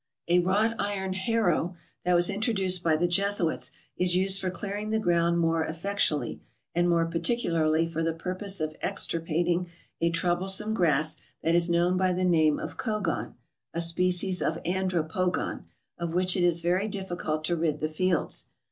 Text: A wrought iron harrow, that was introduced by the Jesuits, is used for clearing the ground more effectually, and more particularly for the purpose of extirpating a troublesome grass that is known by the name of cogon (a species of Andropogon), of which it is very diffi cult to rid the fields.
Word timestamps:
A 0.27 0.39
wrought 0.39 0.73
iron 0.79 1.13
harrow, 1.13 1.75
that 2.05 2.15
was 2.15 2.27
introduced 2.27 2.81
by 2.83 2.95
the 2.95 3.07
Jesuits, 3.07 3.71
is 3.95 4.15
used 4.15 4.41
for 4.41 4.49
clearing 4.49 4.89
the 4.89 4.97
ground 4.97 5.37
more 5.37 5.63
effectually, 5.63 6.41
and 6.73 6.89
more 6.89 7.05
particularly 7.05 7.87
for 7.87 8.01
the 8.01 8.11
purpose 8.11 8.59
of 8.59 8.75
extirpating 8.81 9.67
a 10.01 10.09
troublesome 10.09 10.73
grass 10.73 11.17
that 11.43 11.53
is 11.53 11.69
known 11.69 11.97
by 11.97 12.13
the 12.13 12.25
name 12.25 12.57
of 12.57 12.77
cogon 12.77 13.35
(a 13.75 13.79
species 13.79 14.41
of 14.41 14.57
Andropogon), 14.65 15.65
of 15.99 16.15
which 16.15 16.35
it 16.35 16.43
is 16.43 16.61
very 16.61 16.89
diffi 16.89 17.19
cult 17.19 17.43
to 17.43 17.55
rid 17.55 17.79
the 17.79 17.87
fields. 17.87 18.47